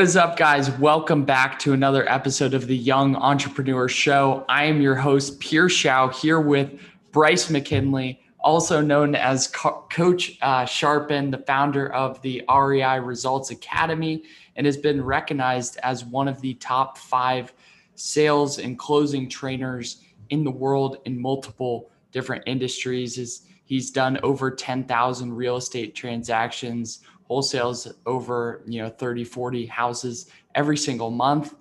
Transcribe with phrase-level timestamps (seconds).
[0.00, 0.70] What is up, guys?
[0.70, 4.46] Welcome back to another episode of the Young Entrepreneur Show.
[4.48, 6.72] I am your host, Pierre Shao, here with
[7.12, 13.50] Bryce McKinley, also known as Co- Coach uh, Sharpen, the founder of the REI Results
[13.50, 14.22] Academy,
[14.56, 17.52] and has been recognized as one of the top five
[17.94, 23.42] sales and closing trainers in the world in multiple different industries.
[23.66, 30.76] He's done over 10,000 real estate transactions wholesales over you know 30 40 houses every
[30.76, 31.54] single month.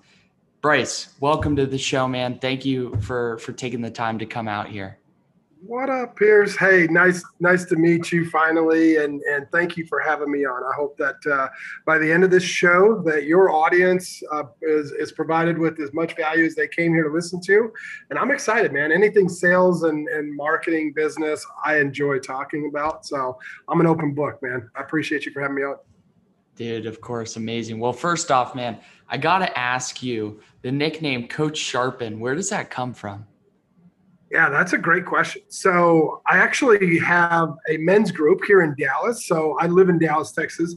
[0.62, 2.40] Bryce welcome to the show man.
[2.40, 4.99] Thank you for for taking the time to come out here
[5.62, 6.56] what up, Pierce?
[6.56, 10.64] Hey, nice, nice to meet you finally, and and thank you for having me on.
[10.64, 11.50] I hope that uh,
[11.86, 15.94] by the end of this show, that your audience uh, is is provided with as
[15.94, 17.72] much value as they came here to listen to,
[18.10, 18.92] and I'm excited, man.
[18.92, 23.06] Anything sales and and marketing business, I enjoy talking about.
[23.06, 23.38] So
[23.68, 24.70] I'm an open book, man.
[24.76, 25.76] I appreciate you for having me on.
[26.56, 27.80] Dude, of course, amazing.
[27.80, 32.20] Well, first off, man, I gotta ask you the nickname Coach Sharpen.
[32.20, 33.26] Where does that come from?
[34.32, 35.42] Yeah, that's a great question.
[35.48, 39.26] So I actually have a men's group here in Dallas.
[39.28, 40.76] So I live in Dallas, Texas.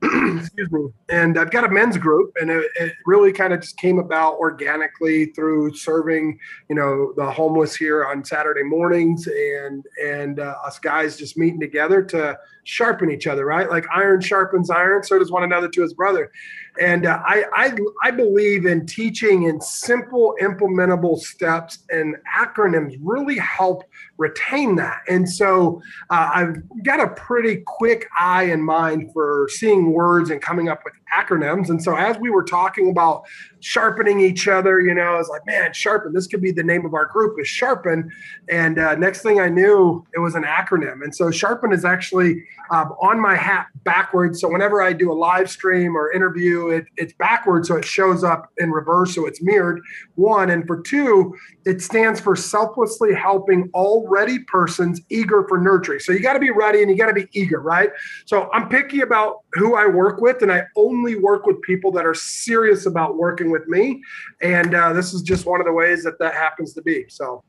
[0.02, 0.88] Excuse me.
[1.08, 4.34] And I've got a men's group, and it, it really kind of just came about
[4.34, 6.38] organically through serving,
[6.68, 11.58] you know, the homeless here on Saturday mornings, and and uh, us guys just meeting
[11.58, 12.38] together to
[12.68, 13.70] sharpen each other, right?
[13.70, 16.30] Like iron sharpens iron, so does one another to his brother.
[16.78, 23.38] And uh, I, I, I believe in teaching in simple, implementable steps, and acronyms really
[23.38, 23.84] help
[24.18, 25.00] retain that.
[25.08, 30.42] And so uh, I've got a pretty quick eye and mind for seeing words and
[30.42, 31.70] coming up with acronyms.
[31.70, 33.24] And so as we were talking about
[33.60, 36.12] sharpening each other, you know, I was like, man, sharpen.
[36.12, 38.10] This could be the name of our group is sharpen.
[38.48, 41.02] And uh, next thing I knew, it was an acronym.
[41.02, 44.40] And so sharpen is actually um, on my hat backwards.
[44.40, 47.68] So whenever I do a live stream or interview, it, it's backwards.
[47.68, 49.14] So it shows up in reverse.
[49.14, 49.80] So it's mirrored
[50.14, 50.50] one.
[50.50, 56.00] And for two, it stands for selflessly helping already persons eager for nurturing.
[56.00, 57.90] So you got to be ready and you got to be eager, right?
[58.26, 62.04] So I'm picky about who I work with and I only work with people that
[62.04, 64.02] are serious about working with me.
[64.42, 67.06] And uh, this is just one of the ways that that happens to be.
[67.08, 67.42] So.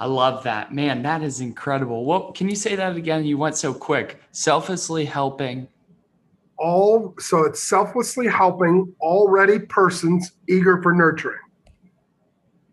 [0.00, 0.72] I love that.
[0.72, 2.04] Man, that is incredible.
[2.04, 3.24] Well, can you say that again?
[3.24, 4.20] You went so quick.
[4.30, 5.66] Selflessly helping
[6.58, 11.38] all so it's selflessly helping already persons eager for nurturing.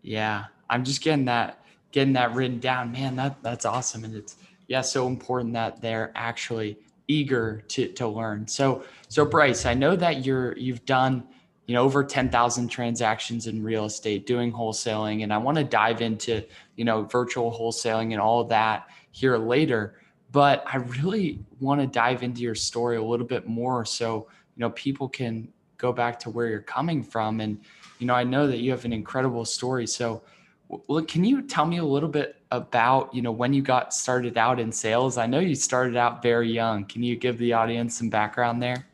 [0.02, 1.64] Yeah, I'm just getting that
[1.96, 2.92] getting that written down.
[2.92, 4.36] Man, that that's awesome and it's
[4.68, 8.46] yeah, so important that they're actually eager to to learn.
[8.46, 11.26] So so Bryce, I know that you're you've done
[11.64, 16.02] you know over 10,000 transactions in real estate doing wholesaling and I want to dive
[16.02, 16.44] into
[16.76, 19.98] you know virtual wholesaling and all that here later
[20.32, 24.60] but I really want to dive into your story a little bit more so you
[24.60, 27.58] know people can go back to where you're coming from and
[27.98, 30.22] you know I know that you have an incredible story so
[30.68, 34.36] well, can you tell me a little bit about you know when you got started
[34.36, 35.18] out in sales?
[35.18, 36.84] I know you started out very young.
[36.84, 38.86] Can you give the audience some background there?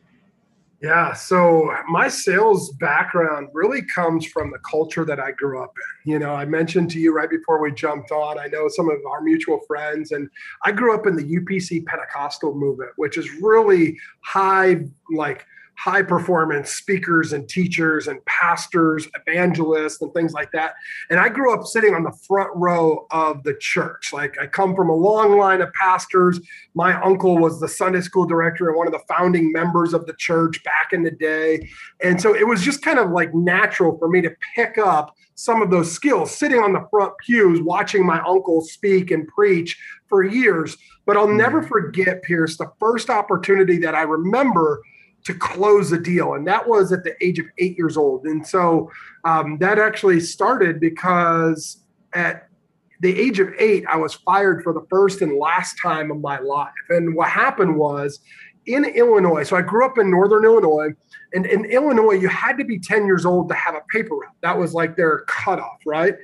[0.83, 5.73] Yeah, so my sales background really comes from the culture that I grew up
[6.05, 6.11] in.
[6.11, 8.97] You know, I mentioned to you right before we jumped on, I know some of
[9.09, 10.29] our mutual friends, and
[10.65, 14.81] I grew up in the UPC Pentecostal movement, which is really high,
[15.15, 15.45] like
[15.77, 20.75] high performance speakers and teachers and pastors, evangelists, and things like that.
[21.09, 24.11] And I grew up sitting on the front row of the church.
[24.13, 26.39] Like I come from a long line of pastors.
[26.73, 30.13] My uncle was the Sunday school director and one of the founding members of the
[30.13, 31.69] church back in the day.
[32.01, 35.61] And so it was just kind of like natural for me to pick up some
[35.61, 39.77] of those skills sitting on the front pews watching my uncle speak and preach
[40.07, 40.77] for years.
[41.05, 41.67] But I'll never mm.
[41.67, 44.81] forget, Pierce, the first opportunity that I remember
[45.23, 46.33] to close a deal.
[46.33, 48.25] And that was at the age of eight years old.
[48.25, 48.91] And so
[49.23, 51.83] um, that actually started because
[52.13, 52.49] at
[52.99, 56.39] the age of eight, I was fired for the first and last time of my
[56.39, 56.71] life.
[56.89, 58.19] And what happened was
[58.65, 60.89] in Illinois, so I grew up in Northern Illinois.
[61.33, 64.31] And in Illinois, you had to be 10 years old to have a paper route.
[64.41, 66.15] That was like their cutoff, right?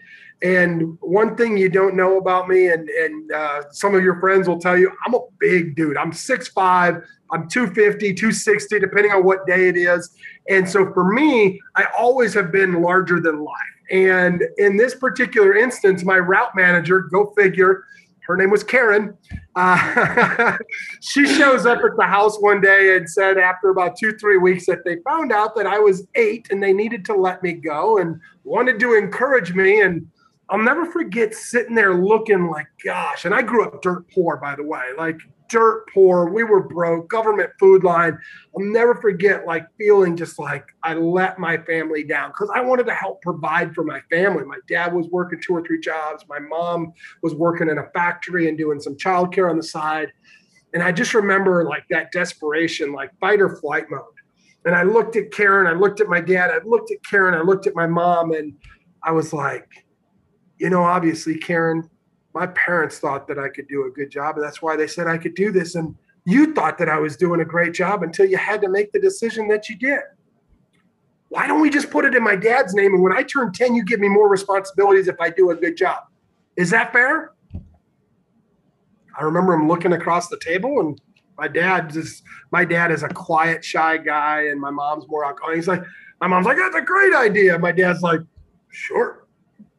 [0.41, 4.47] And one thing you don't know about me, and, and uh, some of your friends
[4.47, 5.97] will tell you, I'm a big dude.
[5.97, 10.15] I'm 6'5, I'm 250, 260, depending on what day it is.
[10.47, 13.55] And so for me, I always have been larger than life.
[13.91, 17.83] And in this particular instance, my route manager, go figure,
[18.29, 19.17] her name was Karen.
[19.55, 20.57] Uh,
[21.01, 24.67] she shows up at the house one day and said, after about two, three weeks,
[24.67, 27.97] that they found out that I was eight and they needed to let me go
[27.97, 29.81] and wanted to encourage me.
[29.81, 30.07] And
[30.49, 34.55] I'll never forget sitting there looking like, gosh, and I grew up dirt poor, by
[34.55, 34.81] the way.
[34.97, 35.19] Like
[35.49, 36.29] dirt poor.
[36.29, 38.17] We were broke, government food line.
[38.55, 42.85] I'll never forget like feeling just like I let my family down because I wanted
[42.85, 44.43] to help provide for my family.
[44.45, 46.23] My dad was working two or three jobs.
[46.29, 50.11] My mom was working in a factory and doing some childcare on the side.
[50.73, 54.03] And I just remember like that desperation, like fight or flight mode.
[54.65, 57.41] And I looked at Karen, I looked at my dad, I looked at Karen, I
[57.41, 58.53] looked at my mom, and
[59.03, 59.67] I was like,
[60.59, 61.89] you know, obviously, Karen,
[62.33, 64.35] my parents thought that I could do a good job.
[64.35, 65.75] And that's why they said I could do this.
[65.75, 65.95] And
[66.25, 68.99] you thought that I was doing a great job until you had to make the
[68.99, 70.01] decision that you did.
[71.29, 72.93] Why don't we just put it in my dad's name?
[72.93, 75.77] And when I turn 10, you give me more responsibilities if I do a good
[75.77, 76.03] job.
[76.55, 77.31] Is that fair?
[79.17, 80.99] I remember him looking across the table and
[81.37, 85.55] my dad just my dad is a quiet, shy guy, and my mom's more outgoing.
[85.55, 85.83] He's like,
[86.19, 87.57] my mom's like, that's a great idea.
[87.57, 88.19] My dad's like,
[88.69, 89.18] sure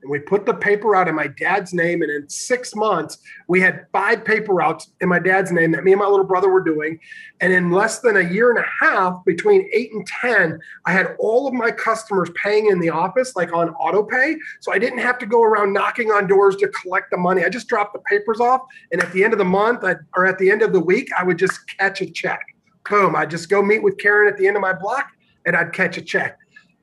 [0.02, 2.02] and we put the paper out in my dad's name.
[2.02, 3.19] And in six months,
[3.49, 6.49] we had five paper routes in my dad's name that me and my little brother
[6.49, 6.99] were doing.
[7.41, 11.17] And in less than a year and a half, between eight and 10, I had
[11.19, 14.37] all of my customers paying in the office, like on auto pay.
[14.61, 17.44] So I didn't have to go around knocking on doors to collect the money.
[17.44, 18.62] I just dropped the papers off.
[18.93, 21.08] And at the end of the month I'd, or at the end of the week,
[21.19, 22.41] I would just catch a check.
[22.88, 23.14] Boom.
[23.14, 25.11] I'd just go meet with Karen at the end of my block
[25.46, 26.38] and I'd catch a check.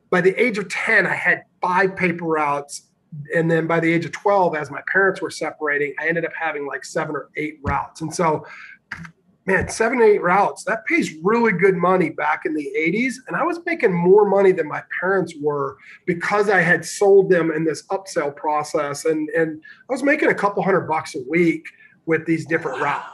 [0.09, 2.86] By the age of 10, I had five paper routes
[3.35, 6.31] and then by the age of 12 as my parents were separating i ended up
[6.39, 8.01] having like seven or eight routes.
[8.01, 8.45] And so
[9.45, 13.43] man seven eight routes that pays really good money back in the 80s and i
[13.43, 17.83] was making more money than my parents were because i had sold them in this
[17.87, 19.05] upsell process.
[19.05, 21.65] And and i was making a couple hundred bucks a week
[22.05, 23.09] with these different routes.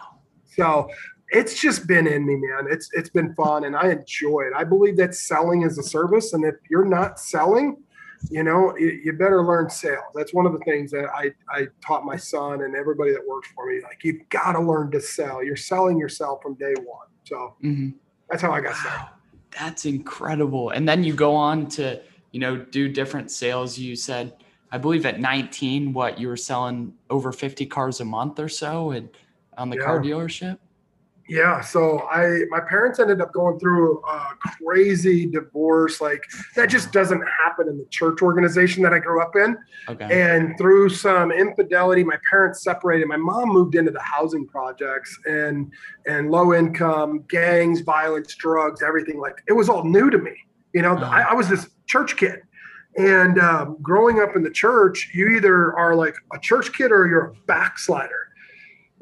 [0.56, 0.88] So
[1.30, 2.68] it's just been in me man.
[2.70, 4.54] It's it's been fun and i enjoy it.
[4.56, 6.34] I believe that selling is a service.
[6.34, 7.78] And if you're not selling
[8.30, 10.04] you know, you, you, better learn sales.
[10.14, 13.50] That's one of the things that I, I taught my son and everybody that works
[13.56, 13.82] for me.
[13.82, 15.44] Like, you've got to learn to sell.
[15.44, 17.08] You're selling yourself from day one.
[17.26, 17.90] So mm-hmm.
[18.30, 18.80] that's how I got wow.
[18.80, 19.08] started.
[19.60, 20.72] That's incredible.
[20.72, 23.78] And then you go on to, you know, do different sales.
[23.78, 24.34] You said,
[24.72, 28.92] I believe at 19, what you were selling over 50 cars a month or so
[28.92, 29.10] and
[29.58, 29.84] on the yeah.
[29.84, 30.58] car dealership?
[31.30, 36.02] Yeah, so I my parents ended up going through a crazy divorce.
[36.02, 36.22] Like
[36.56, 39.58] that just doesn't happen in the church organization that I grew up in.
[39.88, 40.08] Okay.
[40.12, 43.08] And through some infidelity, my parents separated.
[43.08, 45.72] My mom moved into the housing projects and
[46.08, 49.20] and low income, gangs, violence, drugs, everything.
[49.20, 50.34] Like it was all new to me.
[50.74, 51.06] You know, uh-huh.
[51.06, 52.42] I, I was this church kid.
[52.98, 57.08] And um, growing up in the church, you either are like a church kid or
[57.08, 58.23] you're a backslider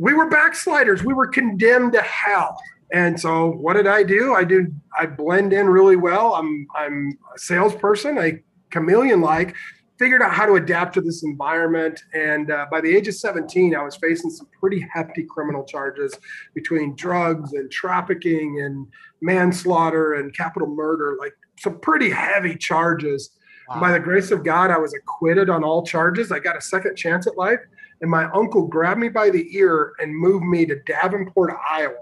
[0.01, 1.03] we were backsliders.
[1.03, 2.59] We were condemned to hell.
[2.91, 4.33] And so what did I do?
[4.33, 6.33] I do I blend in really well.
[6.33, 9.55] I'm I'm a salesperson, I chameleon like,
[9.99, 12.01] figured out how to adapt to this environment.
[12.15, 16.17] And uh, by the age of 17, I was facing some pretty hefty criminal charges
[16.55, 18.87] between drugs and trafficking and
[19.21, 23.29] manslaughter and capital murder, like some pretty heavy charges.
[23.69, 23.79] Wow.
[23.79, 26.31] By the grace of God, I was acquitted on all charges.
[26.31, 27.59] I got a second chance at life
[28.01, 31.93] and my uncle grabbed me by the ear and moved me to Davenport, Iowa,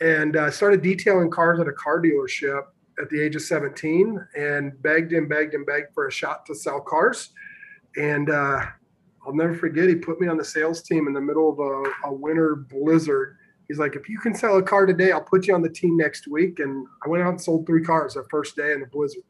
[0.00, 2.62] and uh, started detailing cars at a car dealership
[3.00, 6.54] at the age of 17, and begged and begged and begged for a shot to
[6.54, 7.30] sell cars.
[7.96, 8.64] And uh,
[9.26, 12.08] I'll never forget, he put me on the sales team in the middle of a,
[12.08, 13.36] a winter blizzard.
[13.68, 15.96] He's like, if you can sell a car today, I'll put you on the team
[15.96, 16.60] next week.
[16.60, 19.24] And I went out and sold three cars the first day in the blizzard.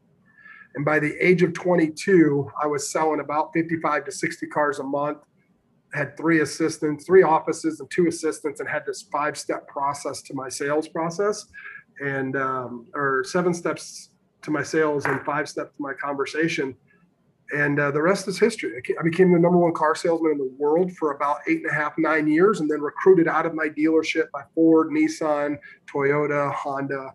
[0.75, 4.83] And by the age of 22, I was selling about 55 to 60 cars a
[4.83, 5.17] month
[5.97, 10.33] had three assistants, three offices, and two assistants, and had this five step process to
[10.33, 11.47] my sales process,
[11.99, 14.11] and um, or seven steps
[14.43, 16.75] to my sales and five steps to my conversation.
[17.51, 18.81] And uh, the rest is history.
[18.99, 21.73] I became the number one car salesman in the world for about eight and a
[21.73, 25.57] half, nine years, and then recruited out of my dealership by Ford, Nissan,
[25.91, 27.13] Toyota, Honda.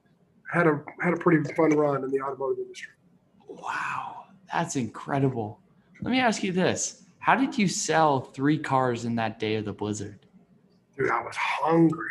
[0.51, 2.93] Had a had a pretty fun run in the automotive industry.
[3.47, 5.61] Wow, that's incredible.
[6.01, 9.65] Let me ask you this how did you sell three cars in that day of
[9.65, 10.27] the blizzard?
[10.99, 12.11] Dude, I was hungry.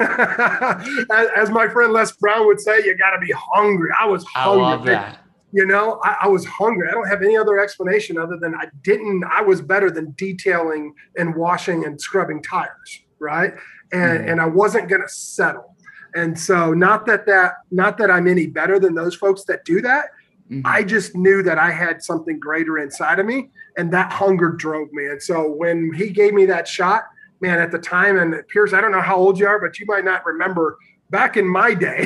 [0.00, 3.90] as, as, my friend Les Brown would say, you got to be hungry.
[4.00, 4.64] I was hungry.
[4.64, 5.18] I love that.
[5.52, 6.88] You know, I, I, was hungry.
[6.88, 10.94] I don't have any other explanation other than I didn't, I was better than detailing
[11.18, 13.52] and washing and scrubbing tires, right?
[13.92, 15.76] And, mm and I wasn't going to settle.
[16.14, 19.82] And so, not that that, not that I'm any better than those folks that do
[19.82, 20.06] that,
[20.50, 20.62] Mm-hmm.
[20.64, 24.92] I just knew that I had something greater inside of me, and that hunger drove
[24.92, 25.06] me.
[25.06, 27.04] And so when he gave me that shot,
[27.40, 29.86] man, at the time, and Pierce, I don't know how old you are, but you
[29.86, 30.78] might not remember.
[31.08, 32.04] Back in my day,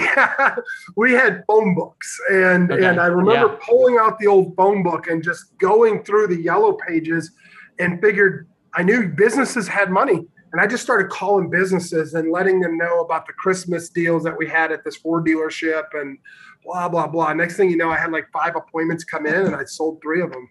[0.97, 2.85] we had phone books, and okay.
[2.85, 3.59] and I remember yeah.
[3.67, 7.33] pulling out the old phone book and just going through the yellow pages,
[7.79, 10.27] and figured I knew businesses had money.
[10.53, 14.37] And I just started calling businesses and letting them know about the Christmas deals that
[14.37, 16.19] we had at this Ford dealership and
[16.65, 17.33] blah, blah, blah.
[17.33, 20.21] Next thing you know, I had like five appointments come in and I sold three
[20.21, 20.51] of them.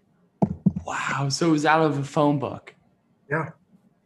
[0.90, 1.30] Wow.
[1.30, 2.74] So it was out of a phone book.
[3.30, 3.50] Yeah.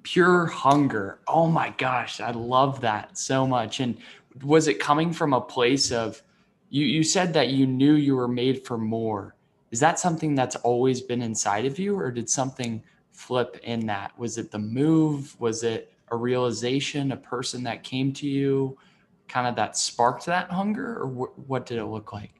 [0.03, 1.19] Pure hunger.
[1.29, 2.19] Oh my gosh.
[2.19, 3.79] I love that so much.
[3.79, 3.97] And
[4.43, 6.21] was it coming from a place of,
[6.69, 9.35] you, you said that you knew you were made for more.
[9.71, 14.11] Is that something that's always been inside of you, or did something flip in that?
[14.19, 15.39] Was it the move?
[15.39, 18.77] Was it a realization, a person that came to you,
[19.29, 22.33] kind of that sparked that hunger, or wh- what did it look like?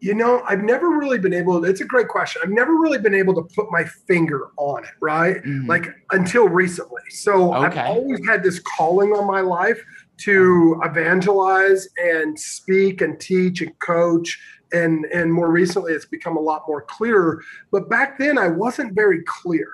[0.00, 1.64] You know, I've never really been able.
[1.64, 2.40] It's a great question.
[2.44, 5.42] I've never really been able to put my finger on it, right?
[5.42, 5.66] Mhm.
[5.66, 7.02] Like until recently.
[7.10, 7.80] So Okay.
[7.80, 9.82] I've always had this calling on my life
[10.18, 14.40] to evangelize and speak and teach and coach.
[14.72, 17.40] And and more recently, it's become a lot more clear.
[17.72, 19.68] But back then, I wasn't very clear.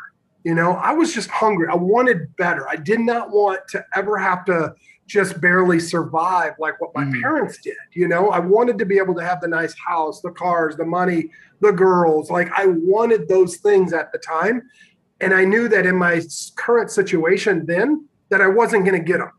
[0.45, 1.69] You know, I was just hungry.
[1.71, 2.69] I wanted better.
[2.69, 4.75] I did not want to ever have to
[5.07, 7.21] just barely survive like what my Mm.
[7.21, 7.77] parents did.
[7.93, 10.85] You know, I wanted to be able to have the nice house, the cars, the
[10.87, 11.31] money,
[11.61, 12.31] the girls.
[12.31, 14.63] Like I wanted those things at the time.
[15.21, 16.23] And I knew that in my
[16.57, 19.31] current situation then that I wasn't going to get them.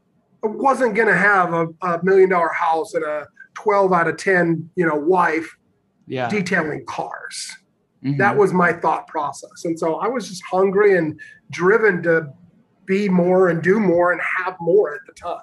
[0.43, 4.17] I wasn't going to have a, a million dollar house and a 12 out of
[4.17, 5.57] 10, you know, wife
[6.07, 6.29] Yeah.
[6.29, 7.57] detailing cars.
[8.03, 8.19] Mhm.
[8.19, 9.65] That was my thought process.
[9.65, 11.19] And so I was just hungry and
[11.49, 12.27] driven to
[12.85, 15.39] be more and do more and have more at the time.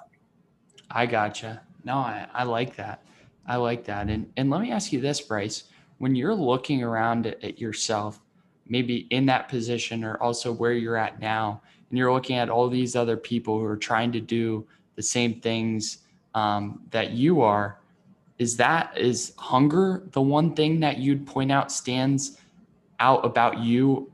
[0.93, 1.61] I gotcha.
[1.83, 3.03] No, I, I like that.
[3.47, 4.09] I like that.
[4.09, 5.65] And and let me ask you this, Bryce.
[5.97, 8.19] When you're looking around at, yourself,
[8.67, 12.69] maybe in that position or also where you're at now, and you're looking at all
[12.69, 15.99] these other people who are trying to do the same things
[16.35, 17.79] um, that you are,
[18.37, 22.37] is that is hunger the one thing that you'd point out stands
[22.99, 24.11] out about you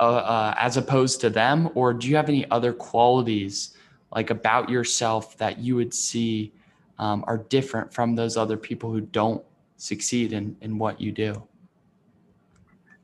[0.00, 3.73] uh, uh, as opposed to them, or do you have any other qualities?
[4.14, 6.52] Like about yourself that you would see
[6.98, 9.44] um, are different from those other people who don't
[9.76, 11.42] succeed in, in what you do?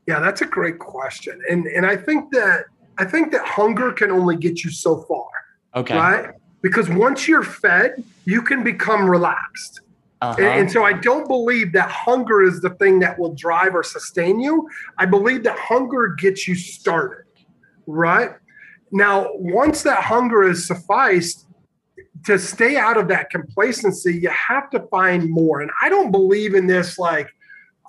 [0.07, 1.39] Yeah, that's a great question.
[1.49, 2.65] And and I think that
[2.97, 5.27] I think that hunger can only get you so far,
[5.75, 5.95] Okay.
[5.95, 6.29] right?
[6.61, 9.81] Because once you're fed, you can become relaxed.
[10.21, 10.35] Uh-huh.
[10.37, 13.83] And, and so I don't believe that hunger is the thing that will drive or
[13.83, 14.69] sustain you.
[14.97, 17.25] I believe that hunger gets you started,
[17.87, 18.31] right?
[18.91, 21.47] Now, once that hunger is sufficed,
[22.25, 25.61] to stay out of that complacency, you have to find more.
[25.61, 27.29] And I don't believe in this, like,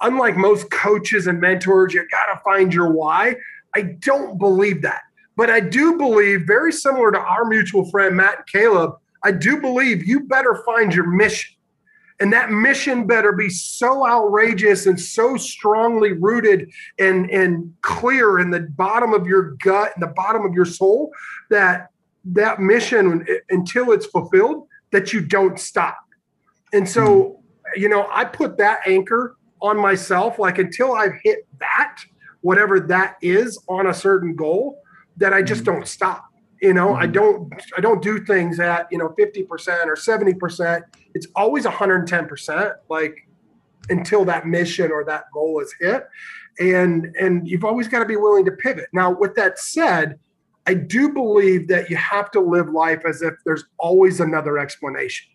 [0.00, 3.36] unlike most coaches and mentors, you got to find your why.
[3.74, 5.02] I don't believe that.
[5.36, 8.92] But I do believe, very similar to our mutual friend, Matt and Caleb,
[9.24, 11.54] I do believe you better find your mission.
[12.22, 18.52] And that mission better be so outrageous and so strongly rooted and, and clear in
[18.52, 21.10] the bottom of your gut and the bottom of your soul
[21.50, 21.88] that
[22.26, 25.98] that mission until it's fulfilled that you don't stop.
[26.72, 27.40] And so,
[27.74, 27.80] hmm.
[27.80, 31.96] you know, I put that anchor on myself like until I've hit that,
[32.40, 34.80] whatever that is on a certain goal,
[35.16, 35.72] that I just hmm.
[35.72, 36.31] don't stop.
[36.62, 37.12] You know, I Mhm.
[37.12, 40.84] don't I don't do things at, you know, 50% or 70%.
[41.12, 43.26] It's always 110% like
[43.90, 46.06] until that mission or that goal is hit.
[46.60, 48.86] And and you've always got to be willing to pivot.
[48.92, 50.20] Now, with that said,
[50.64, 55.26] I do believe that you have to live life as if there's always another explanation.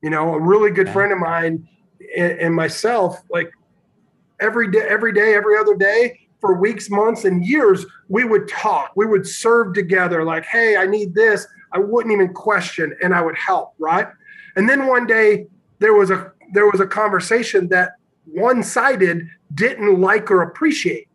[0.00, 0.94] You know, a really good Yeah.
[0.94, 1.68] friend of mine
[2.16, 3.52] and, and myself, like
[4.40, 8.90] every day, every day, every other day for weeks, months, and years, we would talk.
[8.96, 10.24] We would serve together.
[10.24, 11.46] Like, hey, I need this.
[11.72, 13.72] I wouldn't even question, and I would help.
[13.78, 14.08] Right.
[14.56, 15.46] And then one day
[15.78, 17.92] there was a there was a conversation that
[18.26, 21.08] one sided didn't like or appreciate.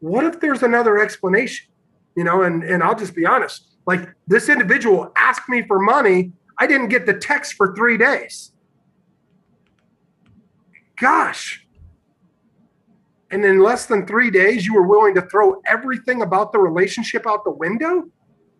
[0.00, 1.66] What if there's another explanation?
[2.14, 3.76] You know, and and I'll just be honest.
[3.86, 6.32] Like this individual asked me for money.
[6.58, 8.52] I didn't get the text for three days.
[11.00, 11.64] Gosh.
[13.30, 17.26] And in less than three days, you were willing to throw everything about the relationship
[17.26, 18.04] out the window?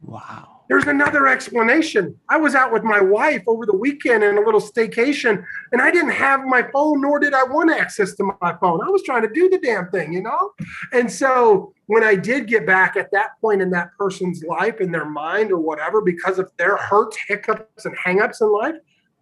[0.02, 0.58] Wow.
[0.68, 2.14] There's another explanation.
[2.28, 5.90] I was out with my wife over the weekend in a little staycation, and I
[5.90, 8.82] didn't have my phone, nor did I want access to my phone.
[8.82, 10.52] I was trying to do the damn thing, you know?
[10.92, 14.92] And so when I did get back at that point in that person's life, in
[14.92, 18.76] their mind or whatever, because of their hurts, hiccups, and hangups in life,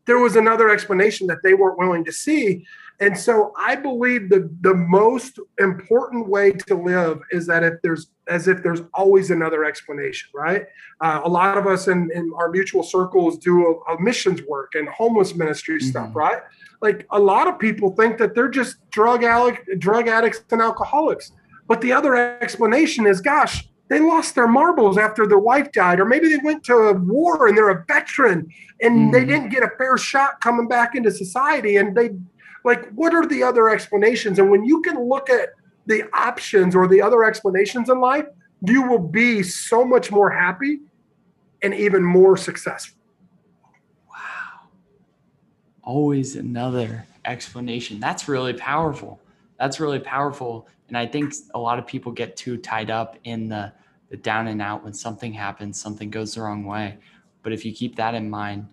[0.07, 2.67] there was another explanation that they weren't willing to see.
[2.99, 8.11] And so I believe the the most important way to live is that if there's
[8.29, 10.67] as if there's always another explanation, right?
[11.00, 14.75] Uh, a lot of us in, in our mutual circles do a, a missions work
[14.75, 16.15] and homeless ministry stuff, Mhm.
[16.15, 16.43] right?
[16.81, 21.33] Like a lot of people think that they're just drug addict, drug addicts and alcoholics,
[21.69, 26.05] but the other explanation is, gosh, they lost their marbles after their wife died, or
[26.05, 28.49] maybe they went to a war and they're a veteran
[28.81, 29.11] and mm-hmm.
[29.12, 31.76] they didn't get a fair shot coming back into society.
[31.76, 32.11] And they,
[32.66, 34.38] like, what are the other explanations?
[34.40, 35.50] And when you can look at
[35.87, 38.26] the options or the other explanations in life,
[38.66, 40.80] you will be so much more happy
[41.62, 42.99] and even more successful.
[44.11, 44.68] Wow.
[45.85, 48.00] Always another explanation.
[48.00, 49.20] That's really powerful.
[49.61, 50.66] That's really powerful.
[50.88, 53.73] And I think a lot of people get too tied up in the,
[54.11, 56.99] the down and out when something happens, something goes the wrong way.
[57.44, 58.66] But if you keep that in mind,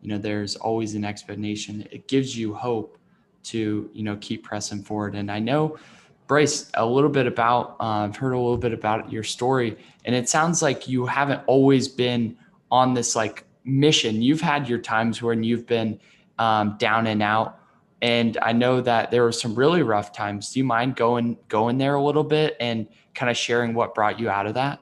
[0.00, 1.86] you know, there's always an explanation.
[1.90, 2.98] It gives you hope
[3.44, 5.14] to, you know, keep pressing forward.
[5.14, 5.78] And I know,
[6.26, 10.14] Bryce, a little bit about, uh, I've heard a little bit about your story, and
[10.14, 12.36] it sounds like you haven't always been
[12.70, 14.22] on this like mission.
[14.22, 16.00] You've had your times when you've been
[16.38, 17.58] um, down and out
[18.02, 20.52] and I know that there were some really rough times.
[20.52, 24.18] Do you mind going going there a little bit and kind of sharing what brought
[24.18, 24.80] you out of that?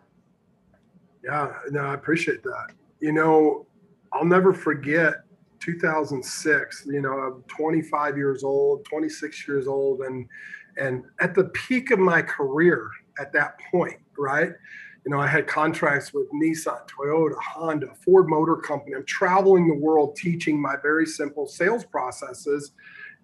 [1.22, 2.68] Yeah, no, I appreciate that.
[3.00, 3.66] You know,
[4.12, 5.16] I'll never forget
[5.60, 6.84] 2006.
[6.86, 10.26] You know, I'm 25 years old, 26 years old, and
[10.76, 12.88] and at the peak of my career
[13.18, 14.50] at that point, right?
[15.04, 18.94] You know, I had contracts with Nissan, Toyota, Honda, Ford Motor Company.
[18.94, 22.72] I'm traveling the world teaching my very simple sales processes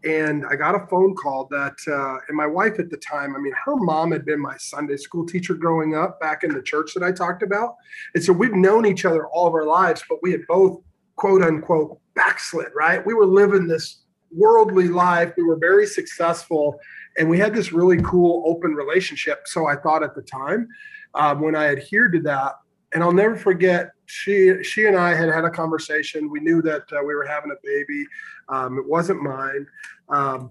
[0.04, 3.38] and I got a phone call that, uh, and my wife at the time, I
[3.38, 6.92] mean, her mom had been my Sunday school teacher growing up back in the church
[6.94, 7.74] that I talked about.
[8.14, 10.80] And so we've known each other all of our lives, but we had both,
[11.16, 13.04] quote unquote, backslid, right?
[13.06, 15.32] We were living this worldly life.
[15.37, 16.80] We were very successful,
[17.19, 19.43] and we had this really cool open relationship.
[19.45, 20.69] So I thought at the time,
[21.14, 22.54] um, when I adhered to that,
[22.93, 26.30] and I'll never forget she she and I had had a conversation.
[26.30, 28.06] We knew that uh, we were having a baby.
[28.49, 29.67] Um, it wasn't mine,
[30.08, 30.50] um,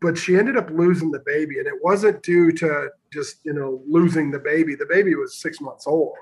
[0.00, 3.82] but she ended up losing the baby, and it wasn't due to just you know
[3.88, 4.74] losing the baby.
[4.74, 6.14] The baby was six months old.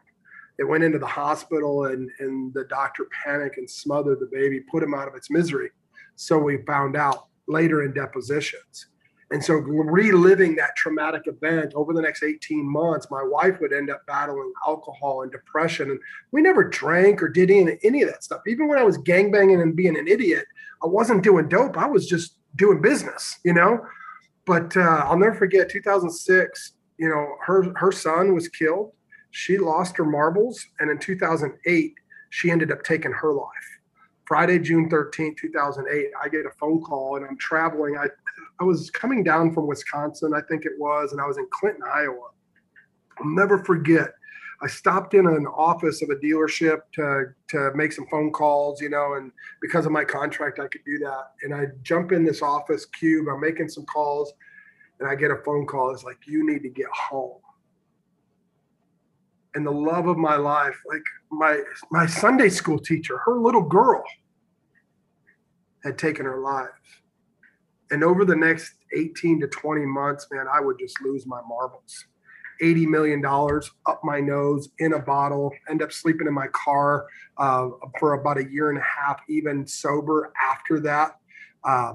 [0.58, 4.82] It went into the hospital, and and the doctor panicked and smothered the baby, put
[4.82, 5.70] him out of its misery.
[6.16, 8.86] So we found out later in depositions.
[9.32, 13.88] And so, reliving that traumatic event over the next 18 months, my wife would end
[13.88, 15.90] up battling alcohol and depression.
[15.90, 15.98] And
[16.32, 18.42] we never drank or did any, any of that stuff.
[18.46, 20.44] Even when I was gangbanging and being an idiot,
[20.84, 21.78] I wasn't doing dope.
[21.78, 23.80] I was just doing business, you know?
[24.44, 28.92] But uh, I'll never forget 2006, you know, her, her son was killed.
[29.32, 30.64] She lost her marbles.
[30.78, 31.94] And in 2008,
[32.30, 33.48] she ended up taking her life.
[34.26, 37.98] Friday, June 13th, 2008, I get a phone call and I'm traveling.
[37.98, 38.06] I,
[38.60, 41.82] I was coming down from Wisconsin, I think it was, and I was in Clinton,
[41.92, 42.30] Iowa.
[43.18, 44.14] I'll never forget.
[44.62, 48.90] I stopped in an office of a dealership to to make some phone calls, you
[48.90, 51.32] know, and because of my contract, I could do that.
[51.42, 53.26] And I jump in this office cube.
[53.28, 54.32] I'm making some calls,
[55.00, 55.90] and I get a phone call.
[55.90, 57.40] It's like, "You need to get home."
[59.54, 61.60] And the love of my life, like my
[61.90, 64.02] my Sunday school teacher, her little girl
[65.84, 67.02] had taken her life
[67.92, 72.06] and over the next 18 to 20 months, man, I would just lose my marbles.
[72.62, 73.22] $80 million
[73.86, 78.38] up my nose in a bottle, end up sleeping in my car uh, for about
[78.38, 81.18] a year and a half, even sober after that,
[81.64, 81.94] uh,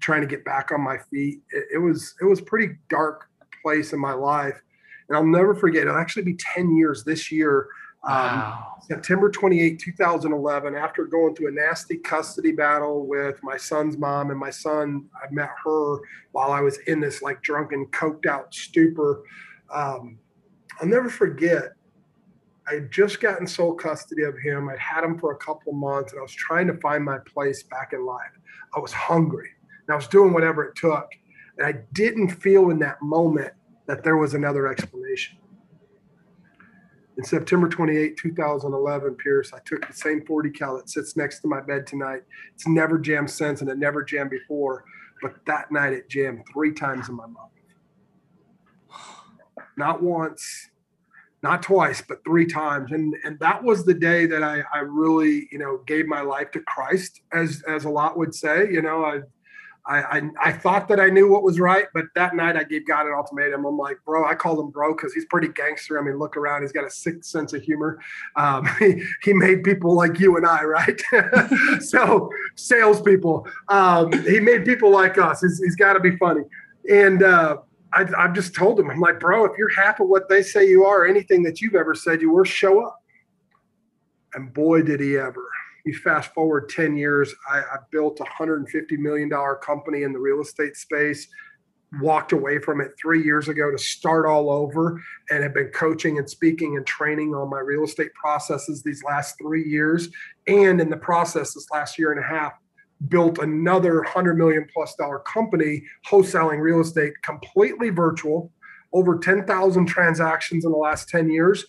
[0.00, 1.40] trying to get back on my feet.
[1.50, 3.28] It, it was it was pretty dark
[3.62, 4.60] place in my life.
[5.08, 7.68] And I'll never forget, it'll actually be 10 years this year
[8.04, 8.74] um, wow.
[8.80, 14.38] September 28, 2011, after going through a nasty custody battle with my son's mom and
[14.38, 15.98] my son, I met her
[16.32, 19.24] while I was in this like drunken, coked out stupor.
[19.72, 20.18] Um,
[20.80, 21.72] I'll never forget.
[22.68, 24.68] I had just gotten sole custody of him.
[24.68, 27.64] I'd had him for a couple months and I was trying to find my place
[27.64, 28.38] back in life.
[28.76, 29.50] I was hungry
[29.86, 31.10] and I was doing whatever it took.
[31.56, 33.52] And I didn't feel in that moment
[33.88, 35.38] that there was another explanation
[37.18, 41.48] in September 28, 2011, Pierce, I took the same 40 cal that sits next to
[41.48, 42.22] my bed tonight.
[42.54, 44.84] It's never jammed since and it never jammed before,
[45.20, 47.50] but that night it jammed three times in my mouth.
[49.76, 50.70] Not once,
[51.42, 52.92] not twice, but three times.
[52.92, 56.50] And and that was the day that I, I really, you know, gave my life
[56.52, 58.68] to Christ, as as a lot would say.
[58.72, 59.20] You know, I
[59.88, 62.86] I, I, I thought that I knew what was right, but that night I gave
[62.86, 63.64] God an ultimatum.
[63.64, 65.98] I'm like, bro, I call him bro because he's pretty gangster.
[65.98, 67.98] I mean, look around, he's got a sick sense of humor.
[68.36, 71.00] Um, he, he made people like you and I, right?
[71.82, 75.40] so salespeople, um, he made people like us.
[75.40, 76.42] he's, he's got to be funny.
[76.90, 77.56] And uh,
[77.94, 80.68] I, I've just told him, I'm like, bro, if you're half of what they say
[80.68, 83.02] you are, anything that you've ever said you were, show up.
[84.34, 85.48] And boy, did he ever
[85.84, 88.64] you fast forward 10 years, I, I built a $150
[88.98, 89.30] million
[89.62, 91.28] company in the real estate space,
[92.00, 96.18] walked away from it three years ago to start all over and have been coaching
[96.18, 100.08] and speaking and training on my real estate processes these last three years.
[100.46, 102.52] And in the process, this last year and a half,
[103.06, 108.52] built another 100 million plus dollar company wholesaling real estate completely virtual,
[108.92, 111.64] over 10,000 transactions in the last 10 years.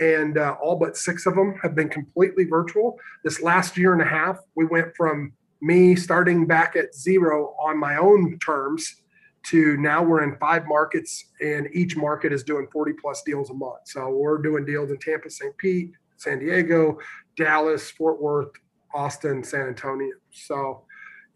[0.00, 2.98] And uh, all but six of them have been completely virtual.
[3.22, 7.78] This last year and a half, we went from me starting back at zero on
[7.78, 9.02] my own terms
[9.44, 13.54] to now we're in five markets and each market is doing 40 plus deals a
[13.54, 13.80] month.
[13.84, 15.56] So we're doing deals in Tampa, St.
[15.58, 16.98] Pete, San Diego,
[17.36, 18.52] Dallas, Fort Worth,
[18.94, 20.14] Austin, San Antonio.
[20.30, 20.84] So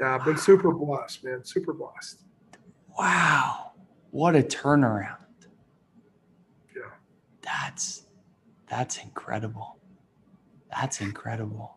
[0.00, 1.44] yeah, I've been super blessed, man.
[1.44, 2.22] Super blessed.
[2.98, 3.72] Wow.
[4.10, 5.16] What a turnaround.
[6.74, 6.82] Yeah.
[7.42, 8.04] That's
[8.68, 9.78] that's incredible.
[10.70, 11.76] That's incredible.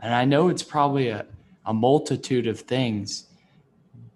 [0.00, 1.26] And I know it's probably a,
[1.66, 3.26] a multitude of things,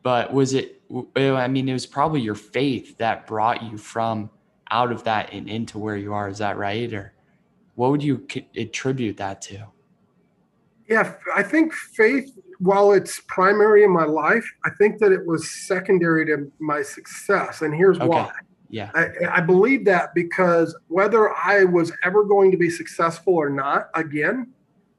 [0.03, 0.79] but was it
[1.16, 4.31] I mean, it was probably your faith that brought you from
[4.71, 6.29] out of that and into where you are.
[6.29, 6.92] Is that right?
[6.92, 7.12] Or
[7.75, 9.66] what would you attribute that to?
[10.88, 15.51] Yeah, I think faith, while it's primary in my life, I think that it was
[15.66, 17.61] secondary to my success.
[17.61, 18.09] And here's okay.
[18.09, 18.33] why.
[18.70, 18.90] Yeah.
[18.94, 23.88] I, I, believe that because whether I was ever going to be successful or not,
[23.94, 24.52] again,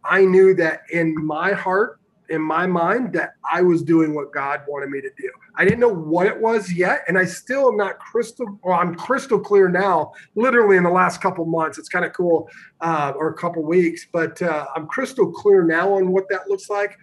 [0.04, 4.62] I knew that in my heart in my mind that I was doing what God
[4.68, 5.30] wanted me to do.
[5.56, 8.60] I didn't know what it was yet, and I still am not crystal.
[8.64, 10.14] Well, I'm crystal clear now.
[10.36, 12.48] Literally in the last couple months, it's kind of cool,
[12.82, 16.70] uh, or a couple weeks, but uh, I'm crystal clear now on what that looks
[16.70, 16.98] like.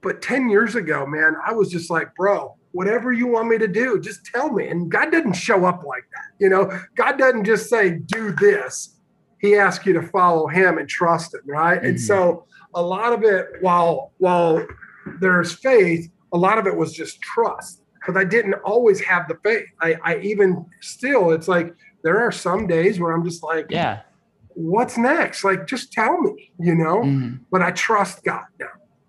[0.00, 3.68] But ten years ago, man, I was just like, bro, whatever you want me to
[3.68, 4.68] do, just tell me.
[4.68, 6.44] And God doesn't show up like that.
[6.44, 8.96] You know, God doesn't just say, do this.
[9.40, 11.78] He asks you to follow Him and trust Him, right?
[11.78, 11.86] Mm-hmm.
[11.86, 14.66] And so a lot of it, while while
[15.20, 19.38] there's faith, a lot of it was just trust because I didn't always have the
[19.44, 19.66] faith.
[19.80, 24.00] I, I even still, it's like there are some days where I'm just like, yeah,
[24.48, 25.44] what's next?
[25.44, 27.02] Like, just tell me, you know.
[27.02, 27.36] Mm-hmm.
[27.52, 28.66] But I trust God now,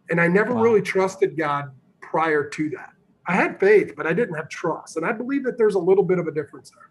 [0.10, 0.62] and I never wow.
[0.62, 2.92] really trusted God prior to that.
[3.28, 6.04] I had faith, but I didn't have trust, and I believe that there's a little
[6.04, 6.90] bit of a difference there.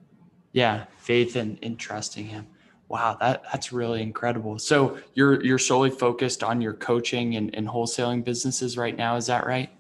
[0.52, 2.46] Yeah, faith and, and trusting Him
[2.88, 4.58] wow, that that's really incredible.
[4.58, 9.26] So you're you're solely focused on your coaching and, and wholesaling businesses right now, is
[9.26, 9.70] that right?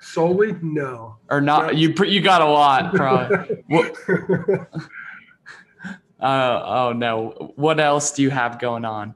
[0.00, 1.16] Solely, no.
[1.30, 1.76] Or not?
[1.76, 3.62] You you got a lot, probably.
[6.20, 7.52] uh, oh no!
[7.56, 9.14] What else do you have going on?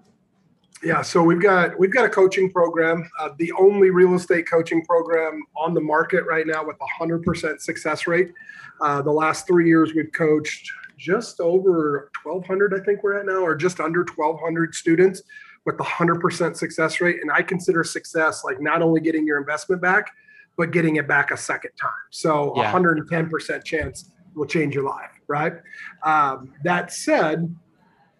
[0.86, 4.84] Yeah, so we've got we've got a coaching program, uh, the only real estate coaching
[4.84, 8.32] program on the market right now with a hundred percent success rate.
[8.80, 13.40] Uh, the last three years, we've coached just over 1,200, I think we're at now,
[13.40, 15.22] or just under 1,200 students
[15.64, 17.18] with the 100% success rate.
[17.20, 20.10] And I consider success like not only getting your investment back,
[20.56, 21.90] but getting it back a second time.
[22.10, 22.72] So yeah.
[22.72, 25.54] 110% chance will change your life, right?
[26.02, 27.54] Um, that said,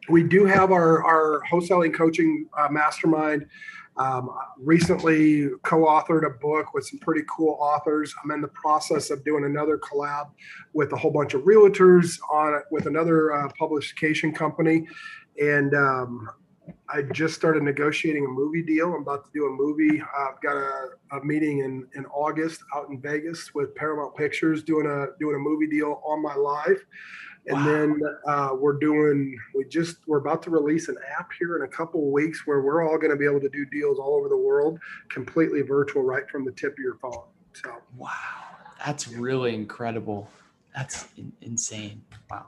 [0.08, 3.46] we do have our, our wholesaling coaching uh, mastermind
[3.98, 8.14] um, recently co-authored a book with some pretty cool authors.
[8.22, 10.30] I'm in the process of doing another collab
[10.74, 14.86] with a whole bunch of realtors on with another uh, publication company,
[15.40, 16.28] and um,
[16.88, 18.92] I just started negotiating a movie deal.
[18.92, 20.02] I'm about to do a movie.
[20.02, 24.86] I've got a, a meeting in, in August out in Vegas with Paramount Pictures doing
[24.86, 26.84] a doing a movie deal on my live.
[27.48, 27.64] And wow.
[27.64, 31.68] then uh, we're doing, we just, we're about to release an app here in a
[31.68, 34.28] couple of weeks where we're all going to be able to do deals all over
[34.28, 37.22] the world, completely virtual, right from the tip of your phone.
[37.52, 38.10] So, wow,
[38.84, 40.28] that's really incredible.
[40.74, 42.02] That's in- insane.
[42.30, 42.46] Wow.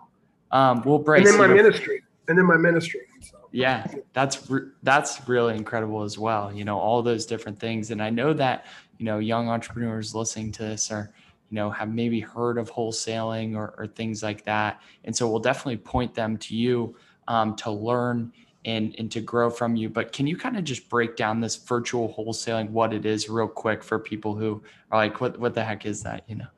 [0.51, 1.21] Um, well, Bryce.
[1.21, 2.03] And then my ministry.
[2.27, 3.03] And then my ministry.
[3.21, 3.39] So.
[3.53, 6.53] Yeah, that's re- that's really incredible as well.
[6.53, 8.67] You know, all those different things, and I know that
[8.99, 11.11] you know young entrepreneurs listening to this are
[11.51, 14.81] you know have maybe heard of wholesaling or, or things like that.
[15.05, 18.33] And so we'll definitely point them to you um, to learn
[18.65, 19.89] and and to grow from you.
[19.89, 23.49] But can you kind of just break down this virtual wholesaling what it is real
[23.49, 26.25] quick for people who are like what, what the heck is that?
[26.27, 26.49] You know?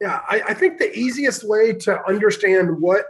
[0.00, 3.06] Yeah I, I think the easiest way to understand what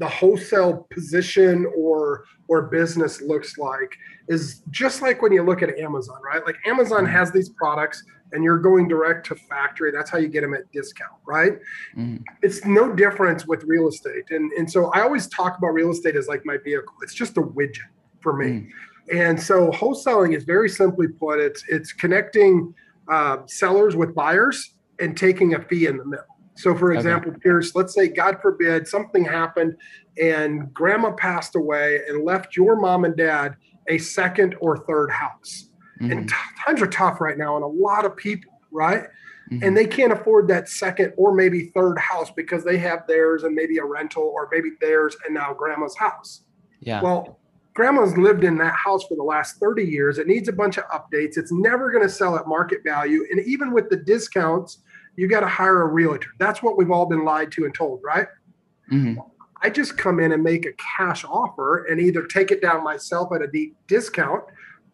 [0.00, 3.94] the wholesale position or or business looks like
[4.28, 6.44] is just like when you look at Amazon, right?
[6.44, 7.12] Like Amazon mm-hmm.
[7.12, 9.92] has these products and you're going direct to factory.
[9.92, 11.58] That's how you get them at discount, right?
[11.96, 12.22] Mm.
[12.42, 14.30] It's no difference with real estate.
[14.30, 16.94] And, and so I always talk about real estate as like my vehicle.
[17.02, 17.78] It's just a widget
[18.20, 18.46] for me.
[18.46, 18.68] Mm.
[19.12, 22.72] And so wholesaling is very simply put, it's it's connecting
[23.08, 26.24] uh, sellers with buyers and taking a fee in the middle.
[26.62, 27.40] So, for example, okay.
[27.40, 29.76] Pierce, let's say, God forbid, something happened
[30.20, 33.56] and grandma passed away and left your mom and dad
[33.88, 35.70] a second or third house.
[36.00, 36.12] Mm-hmm.
[36.12, 39.04] And t- times are tough right now, and a lot of people, right?
[39.50, 39.64] mm-hmm.
[39.64, 43.54] and they can't afford that second or maybe third house because they have theirs and
[43.54, 46.42] maybe a rental or maybe theirs and now grandma's house.
[46.80, 47.02] Yeah.
[47.02, 47.38] Well,
[47.74, 50.18] grandma's lived in that house for the last 30 years.
[50.18, 51.36] It needs a bunch of updates.
[51.36, 53.26] It's never going to sell at market value.
[53.30, 54.78] And even with the discounts,
[55.20, 56.30] you got to hire a realtor.
[56.38, 58.26] That's what we've all been lied to and told, right?
[58.90, 59.20] Mm-hmm.
[59.62, 63.30] I just come in and make a cash offer and either take it down myself
[63.34, 64.42] at a deep discount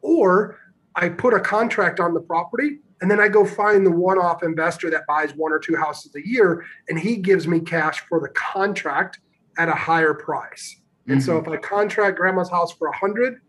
[0.03, 0.59] or
[0.97, 4.43] I put a contract on the property and then I go find the one off
[4.43, 8.19] investor that buys one or two houses a year and he gives me cash for
[8.19, 9.21] the contract
[9.59, 10.81] at a higher price.
[11.07, 11.25] And mm-hmm.
[11.25, 13.41] so if I contract grandma's house for 100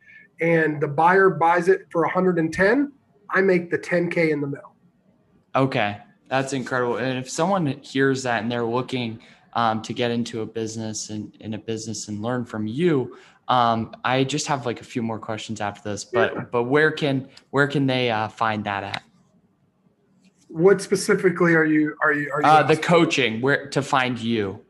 [0.41, 2.91] and the buyer buys it for 110,
[3.31, 4.75] I make the 10K in the middle.
[5.55, 6.01] Okay.
[6.27, 6.97] That's incredible.
[6.97, 9.19] And if someone hears that and they're looking
[9.53, 13.95] um, to get into a business and in a business and learn from you, um,
[14.03, 16.41] I just have like a few more questions after this, but yeah.
[16.51, 19.03] but where can where can they uh, find that at?
[20.49, 24.63] What specifically are you are you are you uh, the coaching where to find you?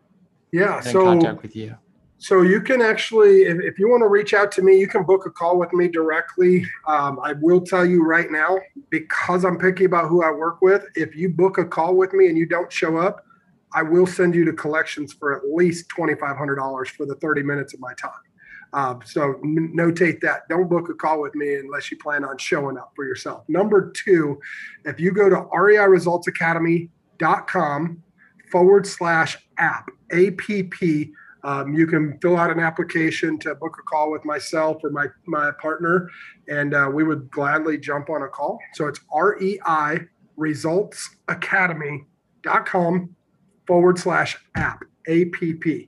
[0.52, 1.76] Yeah, so contact with you.
[2.20, 5.04] So you can actually, if, if, you want to reach out to me, you can
[5.04, 6.66] book a call with me directly.
[6.88, 8.58] Um, I will tell you right now,
[8.90, 12.28] because I'm picky about who I work with, if you book a call with me
[12.28, 13.24] and you don't show up,
[13.74, 17.80] I will send you to collections for at least $2,500 for the 30 minutes of
[17.80, 18.12] my time.
[18.74, 20.50] Um, so n- notate that.
[20.50, 23.44] Don't book a call with me unless you plan on showing up for yourself.
[23.48, 24.40] Number two,
[24.86, 28.04] if you go to reiresultsacademy.com
[28.52, 31.14] forward slash app, A-P-P,
[31.48, 35.06] um, you can fill out an application to book a call with myself or my,
[35.26, 36.10] my partner,
[36.50, 38.60] and uh, we would gladly jump on a call.
[38.74, 40.02] So it's REI
[40.38, 43.16] resultsacademy.com
[43.66, 45.88] forward slash app, APP.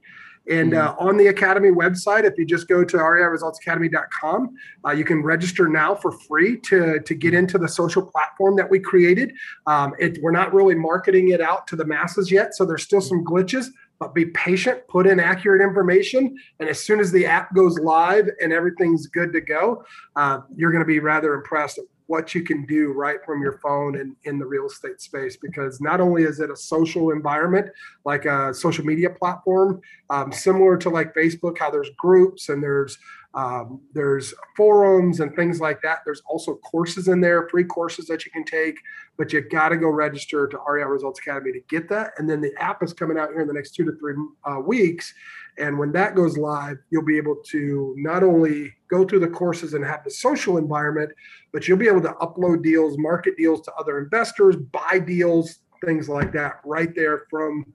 [0.50, 5.22] And uh, on the Academy website, if you just go to reiresultsacademy.com, uh, you can
[5.22, 9.34] register now for free to, to get into the social platform that we created.
[9.68, 13.02] Um, it, we're not really marketing it out to the masses yet, so there's still
[13.02, 13.68] some glitches,
[14.00, 16.38] but be patient, put in accurate information.
[16.60, 19.84] And as soon as the app goes live and everything's good to go,
[20.16, 23.60] uh, you're going to be rather impressed at what you can do right from your
[23.60, 27.70] phone and in the real estate space because not only is it a social environment
[28.04, 32.98] like a social media platform um, similar to like facebook how there's groups and there's
[33.34, 36.00] um, there's forums and things like that.
[36.06, 38.76] There's also courses in there free courses that you can take
[39.20, 42.14] but you've got to go register to rei results academy to get that.
[42.18, 44.16] And then the app is coming out here in the next two to three
[44.50, 45.14] uh, weeks.
[45.58, 49.74] And when that goes live, you'll be able to not only go through the courses
[49.74, 51.12] and have the social environment,
[51.52, 56.08] but you'll be able to upload deals, market deals to other investors, buy deals, things
[56.08, 57.66] like that right there from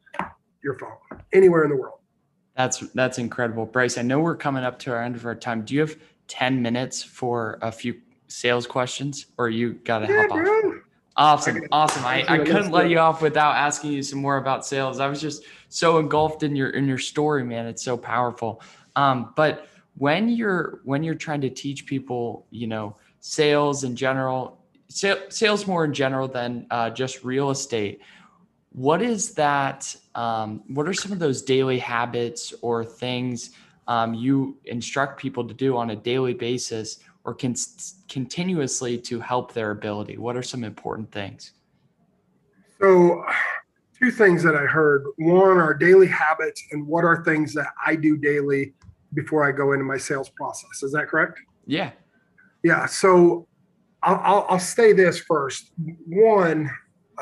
[0.62, 0.97] your phone,
[1.35, 1.99] anywhere in the world.
[2.57, 3.67] That's that's incredible.
[3.67, 5.64] Bryce, I know we're coming up to our end of our time.
[5.64, 5.97] Do you have
[6.29, 10.75] 10 minutes for a few sales questions or you got to yeah, hop off?
[11.17, 11.62] Awesome.
[11.73, 12.05] Awesome.
[12.05, 15.01] I, I couldn't let you off without asking you some more about sales.
[15.01, 17.67] I was just so engulfed in your in your story, man.
[17.67, 18.62] It's so powerful.
[18.97, 24.59] Um, but when you're when you're trying to teach people, you know, sales in general,
[24.88, 28.01] sales more in general than uh, just real estate,
[28.74, 29.94] what is that?
[30.16, 33.50] Um, what are some of those daily habits or things
[33.87, 37.54] um, you instruct people to do on a daily basis or can
[38.08, 40.18] continuously to help their ability?
[40.18, 41.52] What are some important things?
[42.80, 43.24] So,
[43.96, 45.04] two things that I heard.
[45.18, 48.74] One are daily habits, and what are things that I do daily
[49.14, 50.82] before I go into my sales process.
[50.82, 51.38] Is that correct?
[51.64, 51.92] Yeah.
[52.64, 52.87] Yeah.
[52.87, 53.46] So,
[54.02, 55.70] I'll, I'll, I'll say this first.
[56.08, 56.68] One,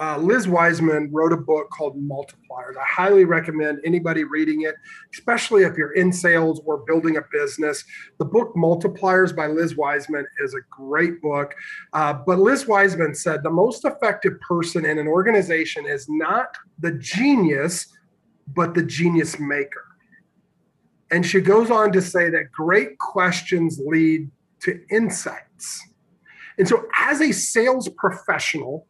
[0.00, 2.76] uh, Liz Wiseman wrote a book called Multipliers.
[2.80, 4.74] I highly recommend anybody reading it,
[5.12, 7.84] especially if you're in sales or building a business.
[8.18, 11.54] The book Multipliers by Liz Wiseman is a great book.
[11.92, 16.92] Uh, but Liz Wiseman said the most effective person in an organization is not the
[16.92, 17.86] genius,
[18.54, 19.84] but the genius maker.
[21.10, 24.30] And she goes on to say that great questions lead
[24.62, 25.82] to insights.
[26.58, 28.86] And so, as a sales professional,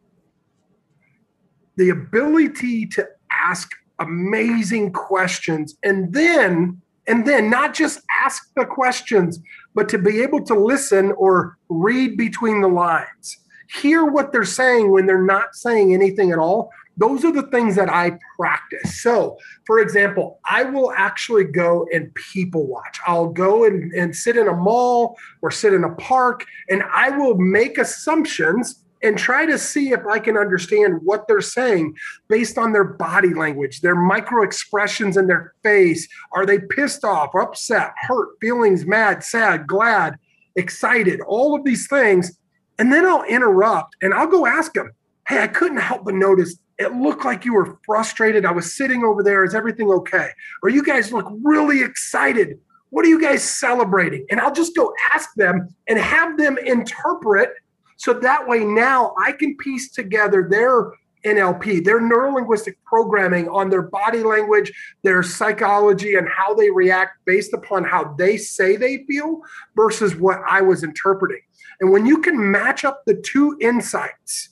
[1.75, 9.39] the ability to ask amazing questions and then and then not just ask the questions
[9.75, 13.37] but to be able to listen or read between the lines.
[13.81, 16.69] Hear what they're saying when they're not saying anything at all.
[16.95, 19.01] Those are the things that i practice.
[19.01, 22.99] So for example i will actually go and people watch.
[23.05, 27.09] I'll go and, and sit in a mall or sit in a park and i
[27.09, 31.95] will make assumptions and try to see if I can understand what they're saying
[32.29, 36.07] based on their body language, their micro expressions in their face.
[36.31, 40.17] Are they pissed off, upset, hurt, feelings, mad, sad, glad,
[40.55, 42.37] excited, all of these things.
[42.79, 44.91] And then I'll interrupt and I'll go ask them,
[45.27, 48.45] Hey, I couldn't help but notice it looked like you were frustrated.
[48.45, 49.43] I was sitting over there.
[49.43, 50.29] Is everything okay?
[50.61, 52.59] Or you guys look really excited.
[52.89, 54.25] What are you guys celebrating?
[54.29, 57.53] And I'll just go ask them and have them interpret
[57.97, 60.91] so that way now I can piece together their
[61.25, 64.71] NLP, their neurolinguistic programming on their body language,
[65.03, 69.41] their psychology, and how they react based upon how they say they feel
[69.75, 71.41] versus what I was interpreting.
[71.79, 74.49] And when you can match up the two insights,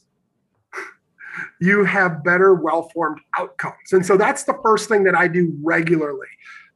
[1.59, 3.91] you have better, well formed outcomes.
[3.91, 6.27] And so that's the first thing that I do regularly.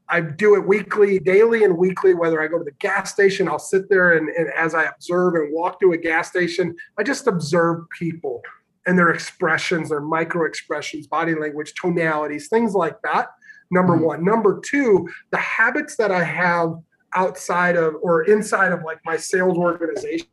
[0.08, 2.14] I do it weekly, daily, and weekly.
[2.14, 5.34] Whether I go to the gas station, I'll sit there and, and as I observe
[5.36, 8.42] and walk to a gas station, I just observe people
[8.86, 13.30] and their expressions, their micro expressions, body language, tonalities, things like that.
[13.72, 14.06] Number mm-hmm.
[14.06, 14.24] one.
[14.24, 16.76] Number two, the habits that I have
[17.16, 20.28] outside of or inside of like my sales organization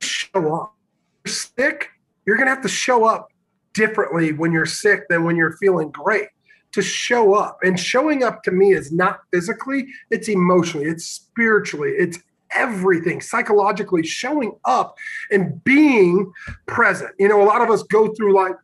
[0.00, 0.74] show up.
[1.24, 1.90] You're sick,
[2.24, 3.28] you're going to have to show up
[3.74, 6.28] differently when you're sick than when you're feeling great
[6.78, 7.58] to show up.
[7.62, 12.20] And showing up to me is not physically, it's emotionally, it's spiritually, it's
[12.52, 14.96] everything psychologically showing up
[15.30, 16.32] and being
[16.66, 17.10] present.
[17.18, 18.54] You know, a lot of us go through like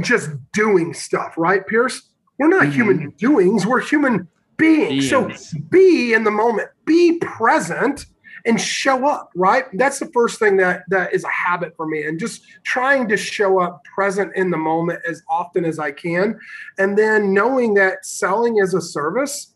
[0.00, 2.02] just doing stuff, right, Pierce?
[2.38, 2.72] We're not mm-hmm.
[2.72, 5.10] human doings, we're human beings.
[5.10, 5.48] beings.
[5.50, 8.06] So be in the moment, be present
[8.46, 9.64] and show up right?
[9.74, 13.16] That's the first thing that that is a habit for me and just trying to
[13.16, 16.38] show up present in the moment as often as i can.
[16.78, 19.54] And then knowing that selling is a service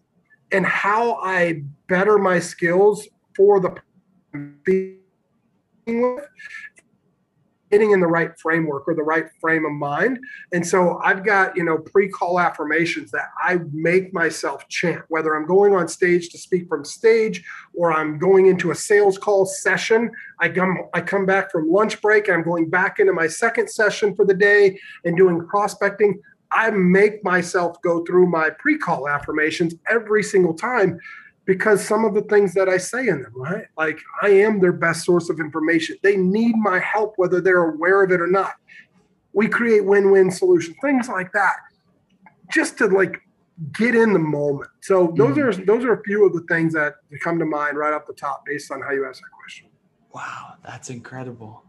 [0.53, 3.75] and how i better my skills for the
[7.71, 10.19] getting in the right framework or the right frame of mind.
[10.53, 15.47] And so I've got, you know, pre-call affirmations that I make myself chant, whether I'm
[15.47, 20.11] going on stage to speak from stage or I'm going into a sales call session.
[20.41, 24.15] I come I come back from lunch break I'm going back into my second session
[24.15, 26.21] for the day and doing prospecting.
[26.53, 30.99] I make myself go through my pre-call affirmations every single time
[31.45, 33.67] because some of the things that I say in them, right?
[33.77, 35.97] Like I am their best source of information.
[36.03, 38.53] They need my help, whether they're aware of it or not.
[39.33, 41.55] We create win-win solutions, things like that,
[42.53, 43.21] just to like
[43.73, 44.71] get in the moment.
[44.81, 45.63] So those mm-hmm.
[45.63, 48.15] are those are a few of the things that come to mind right off the
[48.15, 49.69] top based on how you ask that question.
[50.13, 51.65] Wow, that's incredible.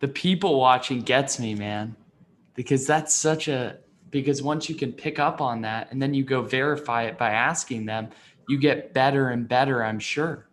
[0.00, 1.96] The people watching gets me, man,
[2.54, 3.78] because that's such a
[4.10, 7.30] because once you can pick up on that and then you go verify it by
[7.30, 8.08] asking them
[8.48, 10.46] you get better and better, I'm sure.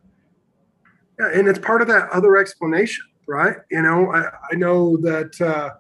[1.20, 3.58] Yeah, and it's part of that other explanation, right?
[3.70, 5.72] You know, I, I know that uh,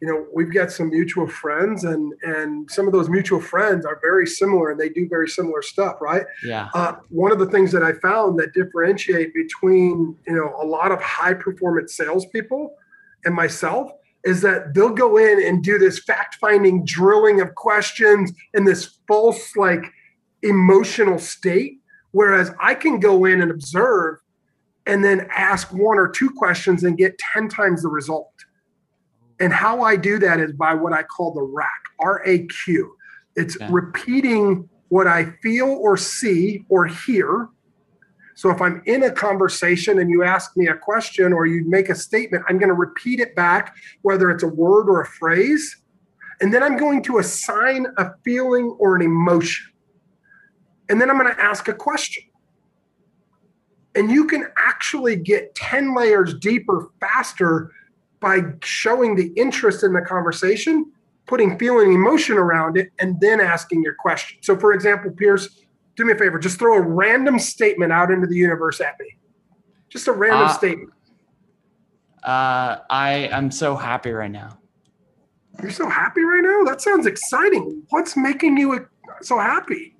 [0.00, 3.98] you know we've got some mutual friends, and and some of those mutual friends are
[4.00, 6.24] very similar, and they do very similar stuff, right?
[6.44, 6.68] Yeah.
[6.74, 10.92] Uh, one of the things that I found that differentiate between you know a lot
[10.92, 12.74] of high performance salespeople
[13.24, 13.90] and myself
[14.24, 18.98] is that they'll go in and do this fact finding drilling of questions and this
[19.06, 19.92] false like
[20.42, 21.80] emotional state.
[22.12, 24.18] Whereas I can go in and observe
[24.86, 28.32] and then ask one or two questions and get 10 times the result.
[29.38, 31.66] And how I do that is by what I call the RAQ,
[32.00, 32.96] R A Q.
[33.34, 33.68] It's yeah.
[33.70, 37.48] repeating what I feel or see or hear.
[38.34, 41.88] So if I'm in a conversation and you ask me a question or you make
[41.88, 45.82] a statement, I'm going to repeat it back, whether it's a word or a phrase.
[46.40, 49.72] And then I'm going to assign a feeling or an emotion.
[50.88, 52.22] And then I'm going to ask a question.
[53.94, 57.72] And you can actually get 10 layers deeper faster
[58.20, 60.92] by showing the interest in the conversation,
[61.26, 64.38] putting feeling emotion around it, and then asking your question.
[64.42, 65.64] So, for example, Pierce,
[65.96, 69.16] do me a favor, just throw a random statement out into the universe at me.
[69.88, 70.90] Just a random uh, statement.
[72.22, 74.58] Uh, I am so happy right now.
[75.62, 76.64] You're so happy right now?
[76.64, 77.82] That sounds exciting.
[77.88, 78.86] What's making you
[79.22, 79.95] so happy?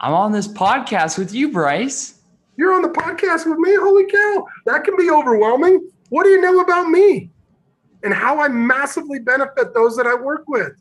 [0.00, 2.20] I'm on this podcast with you, Bryce.
[2.56, 3.74] You're on the podcast with me?
[3.76, 4.46] Holy cow.
[4.64, 5.90] That can be overwhelming.
[6.08, 7.30] What do you know about me
[8.02, 10.72] and how I massively benefit those that I work with?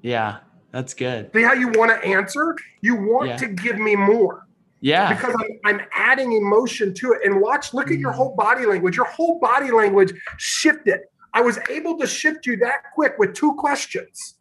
[0.00, 0.38] Yeah,
[0.72, 1.30] that's good.
[1.34, 2.56] See how you want to answer?
[2.80, 3.36] You want yeah.
[3.36, 4.46] to give me more.
[4.80, 5.14] Yeah.
[5.14, 7.20] Because I'm, I'm, adding emotion to it.
[7.24, 8.16] And watch, look at your mm.
[8.16, 8.96] whole body language.
[8.96, 11.00] Your whole body language shifted.
[11.34, 14.35] I was able to shift you that quick with two questions.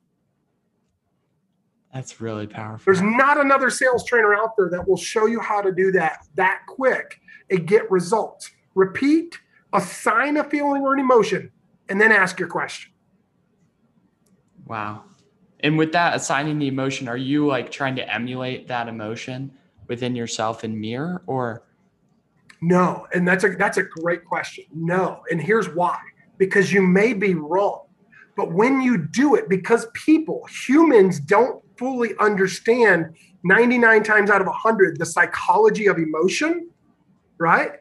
[1.95, 2.83] That's really powerful.
[2.83, 6.27] There's not another sales trainer out there that will show you how to do that
[6.35, 8.51] that quick and get results.
[8.75, 9.39] Repeat,
[9.71, 11.51] assign a feeling or an emotion,
[11.87, 12.91] and then ask your question.
[14.65, 15.05] Wow.
[15.61, 19.53] And with that assigning the emotion, are you like trying to emulate that emotion
[19.87, 21.63] within yourself in mirror or
[22.61, 23.07] no?
[23.13, 24.65] And that's a that's a great question.
[24.73, 25.21] No.
[25.31, 25.99] And here's why.
[26.37, 27.84] because you may be wrong.
[28.35, 34.47] But when you do it, because people, humans don't fully understand 99 times out of
[34.47, 36.69] 100 the psychology of emotion,
[37.37, 37.73] right?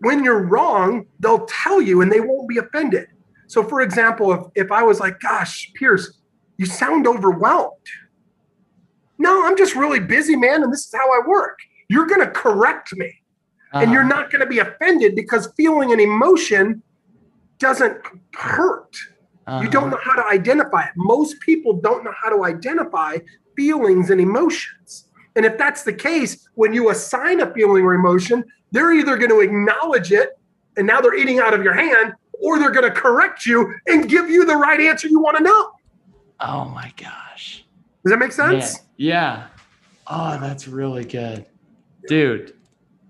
[0.00, 3.08] When you're wrong, they'll tell you and they won't be offended.
[3.46, 6.18] So, for example, if, if I was like, gosh, Pierce,
[6.56, 7.76] you sound overwhelmed.
[9.18, 11.58] No, I'm just really busy, man, and this is how I work.
[11.88, 13.22] You're going to correct me.
[13.72, 13.84] Uh-huh.
[13.84, 14.20] And you're uh-huh.
[14.20, 16.82] not going to be offended because feeling an emotion
[17.58, 17.98] doesn't
[18.34, 18.96] hurt.
[19.46, 19.62] Uh-huh.
[19.62, 20.92] You don't know how to identify it.
[20.96, 23.18] Most people don't know how to identify
[23.56, 25.08] feelings and emotions.
[25.34, 29.30] And if that's the case, when you assign a feeling or emotion, they're either going
[29.30, 30.38] to acknowledge it
[30.76, 34.08] and now they're eating out of your hand, or they're going to correct you and
[34.08, 35.72] give you the right answer you want to know.
[36.40, 37.64] Oh my gosh.
[38.02, 38.78] Does that make sense?
[38.78, 38.86] Man.
[38.96, 39.46] Yeah.
[40.06, 41.46] Oh, that's really good.
[42.08, 42.54] Dude,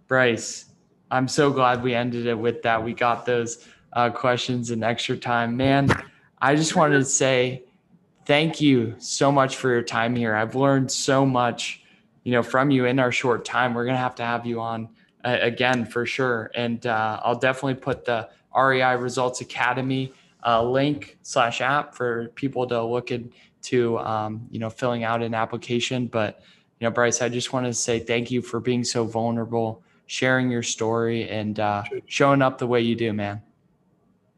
[0.06, 0.66] Bryce,
[1.10, 2.82] I'm so glad we ended it with that.
[2.82, 5.56] We got those uh, questions in extra time.
[5.56, 5.88] Man,
[6.44, 7.62] I just wanted to say
[8.26, 10.34] thank you so much for your time here.
[10.34, 11.84] I've learned so much,
[12.24, 13.74] you know, from you in our short time.
[13.74, 14.88] We're going to have to have you on
[15.24, 16.50] uh, again for sure.
[16.56, 20.12] And uh, I'll definitely put the REI Results Academy
[20.44, 25.34] uh, link slash app for people to look into, um, you know, filling out an
[25.34, 26.08] application.
[26.08, 26.42] But,
[26.80, 30.50] you know, Bryce, I just want to say thank you for being so vulnerable, sharing
[30.50, 33.42] your story, and uh, showing up the way you do, man.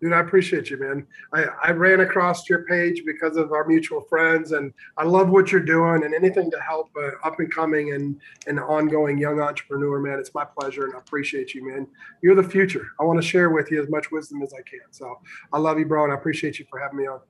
[0.04, 1.06] Dude, I appreciate you, man.
[1.32, 5.50] I, I ran across your page because of our mutual friends, and I love what
[5.50, 6.04] you're doing.
[6.04, 10.34] And anything to help uh, up and coming and an ongoing young entrepreneur, man, it's
[10.34, 11.86] my pleasure, and I appreciate you, man.
[12.22, 12.88] You're the future.
[13.00, 14.80] I want to share with you as much wisdom as I can.
[14.90, 15.20] So
[15.54, 17.20] I love you, bro, and I appreciate you for having me on.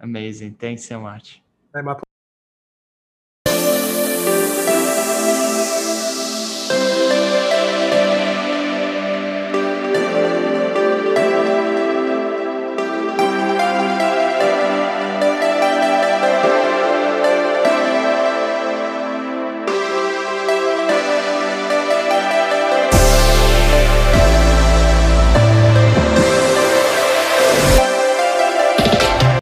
[0.00, 0.54] Amazing.
[0.54, 1.42] Thanks so much.
[1.74, 2.03] Hey, my pleasure.